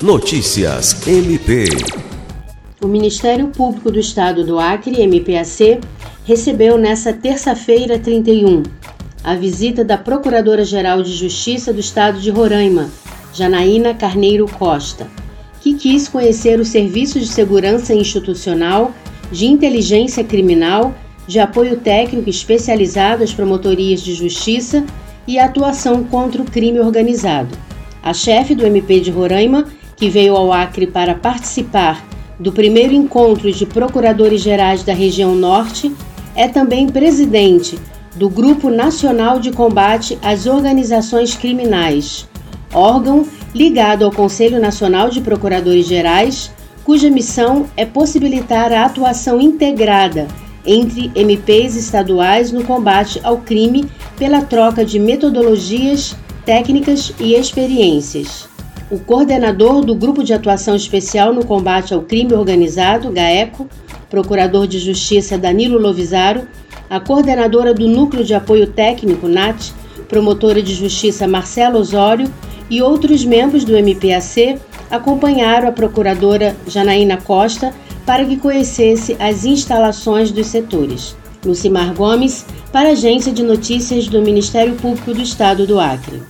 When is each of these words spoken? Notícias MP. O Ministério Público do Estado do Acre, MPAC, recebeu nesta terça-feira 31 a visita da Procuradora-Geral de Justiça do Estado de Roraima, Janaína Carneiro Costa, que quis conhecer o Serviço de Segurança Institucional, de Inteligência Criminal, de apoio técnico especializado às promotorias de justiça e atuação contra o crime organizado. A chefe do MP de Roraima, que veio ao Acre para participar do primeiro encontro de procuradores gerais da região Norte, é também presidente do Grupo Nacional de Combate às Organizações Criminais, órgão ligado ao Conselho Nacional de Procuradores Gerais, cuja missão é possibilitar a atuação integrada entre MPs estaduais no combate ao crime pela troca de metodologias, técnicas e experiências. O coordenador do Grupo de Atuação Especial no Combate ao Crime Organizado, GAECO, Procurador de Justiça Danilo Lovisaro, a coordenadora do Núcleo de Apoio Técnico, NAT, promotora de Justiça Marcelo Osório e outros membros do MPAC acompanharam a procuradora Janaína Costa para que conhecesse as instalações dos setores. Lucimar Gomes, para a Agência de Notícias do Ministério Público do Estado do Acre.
Notícias 0.00 1.08
MP. 1.08 1.64
O 2.80 2.86
Ministério 2.86 3.48
Público 3.48 3.90
do 3.90 3.98
Estado 3.98 4.44
do 4.44 4.56
Acre, 4.56 5.02
MPAC, 5.02 5.80
recebeu 6.24 6.78
nesta 6.78 7.12
terça-feira 7.12 7.98
31 7.98 8.62
a 9.24 9.34
visita 9.34 9.84
da 9.84 9.98
Procuradora-Geral 9.98 11.02
de 11.02 11.12
Justiça 11.12 11.72
do 11.72 11.80
Estado 11.80 12.20
de 12.20 12.30
Roraima, 12.30 12.88
Janaína 13.34 13.92
Carneiro 13.92 14.46
Costa, 14.46 15.08
que 15.60 15.74
quis 15.74 16.06
conhecer 16.06 16.60
o 16.60 16.64
Serviço 16.64 17.18
de 17.18 17.26
Segurança 17.26 17.92
Institucional, 17.92 18.94
de 19.32 19.46
Inteligência 19.46 20.22
Criminal, 20.22 20.94
de 21.26 21.40
apoio 21.40 21.76
técnico 21.76 22.30
especializado 22.30 23.24
às 23.24 23.34
promotorias 23.34 24.00
de 24.00 24.14
justiça 24.14 24.84
e 25.26 25.40
atuação 25.40 26.04
contra 26.04 26.40
o 26.40 26.48
crime 26.48 26.78
organizado. 26.78 27.48
A 28.00 28.14
chefe 28.14 28.54
do 28.54 28.64
MP 28.64 29.00
de 29.00 29.10
Roraima, 29.10 29.66
que 29.98 30.08
veio 30.08 30.36
ao 30.36 30.52
Acre 30.52 30.86
para 30.86 31.14
participar 31.14 32.06
do 32.38 32.52
primeiro 32.52 32.94
encontro 32.94 33.50
de 33.52 33.66
procuradores 33.66 34.40
gerais 34.40 34.84
da 34.84 34.94
região 34.94 35.34
Norte, 35.34 35.92
é 36.36 36.46
também 36.46 36.88
presidente 36.88 37.78
do 38.14 38.28
Grupo 38.28 38.70
Nacional 38.70 39.40
de 39.40 39.50
Combate 39.50 40.16
às 40.22 40.46
Organizações 40.46 41.34
Criminais, 41.34 42.28
órgão 42.72 43.26
ligado 43.52 44.04
ao 44.04 44.12
Conselho 44.12 44.60
Nacional 44.60 45.10
de 45.10 45.20
Procuradores 45.20 45.86
Gerais, 45.86 46.52
cuja 46.84 47.10
missão 47.10 47.66
é 47.76 47.84
possibilitar 47.84 48.72
a 48.72 48.84
atuação 48.84 49.40
integrada 49.40 50.28
entre 50.64 51.10
MPs 51.14 51.76
estaduais 51.76 52.52
no 52.52 52.62
combate 52.62 53.20
ao 53.24 53.38
crime 53.38 53.88
pela 54.16 54.42
troca 54.42 54.84
de 54.84 54.98
metodologias, 54.98 56.16
técnicas 56.44 57.12
e 57.18 57.34
experiências. 57.34 58.48
O 58.90 58.98
coordenador 58.98 59.84
do 59.84 59.94
Grupo 59.94 60.24
de 60.24 60.32
Atuação 60.32 60.74
Especial 60.74 61.34
no 61.34 61.44
Combate 61.44 61.92
ao 61.92 62.00
Crime 62.00 62.32
Organizado, 62.32 63.10
GAECO, 63.10 63.68
Procurador 64.08 64.66
de 64.66 64.78
Justiça 64.78 65.36
Danilo 65.36 65.78
Lovisaro, 65.78 66.48
a 66.88 66.98
coordenadora 66.98 67.74
do 67.74 67.86
Núcleo 67.86 68.24
de 68.24 68.32
Apoio 68.32 68.66
Técnico, 68.66 69.28
NAT, 69.28 69.72
promotora 70.08 70.62
de 70.62 70.74
Justiça 70.74 71.28
Marcelo 71.28 71.78
Osório 71.78 72.32
e 72.70 72.80
outros 72.80 73.26
membros 73.26 73.62
do 73.62 73.76
MPAC 73.76 74.58
acompanharam 74.90 75.68
a 75.68 75.72
procuradora 75.72 76.56
Janaína 76.66 77.18
Costa 77.18 77.74
para 78.06 78.24
que 78.24 78.38
conhecesse 78.38 79.14
as 79.20 79.44
instalações 79.44 80.30
dos 80.30 80.46
setores. 80.46 81.14
Lucimar 81.44 81.92
Gomes, 81.92 82.46
para 82.72 82.88
a 82.88 82.92
Agência 82.92 83.30
de 83.30 83.42
Notícias 83.42 84.08
do 84.08 84.22
Ministério 84.22 84.74
Público 84.76 85.12
do 85.12 85.20
Estado 85.20 85.66
do 85.66 85.78
Acre. 85.78 86.22